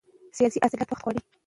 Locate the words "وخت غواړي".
0.91-1.19